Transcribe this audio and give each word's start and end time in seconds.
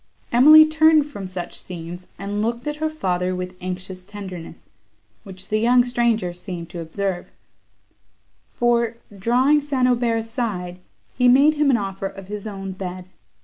Emily 0.31 0.65
turned 0.65 1.05
from 1.05 1.27
such 1.27 1.59
scenes, 1.59 2.07
and 2.17 2.41
looked 2.41 2.65
at 2.65 2.77
her 2.77 2.89
father 2.89 3.35
with 3.35 3.55
anxious 3.61 4.03
tenderness, 4.03 4.67
which 5.21 5.49
the 5.49 5.59
young 5.59 5.83
stranger 5.85 6.33
seemed 6.33 6.71
to 6.71 6.79
observe; 6.79 7.31
for, 8.49 8.97
drawing 9.15 9.61
St. 9.61 9.87
Aubert 9.87 10.17
aside, 10.17 10.79
he 11.13 11.29
made 11.29 11.53
him 11.53 11.69
an 11.69 11.77
offer 11.77 12.07
of 12.07 12.29
his 12.29 12.47
own 12.47 12.71
bed. 12.71 13.09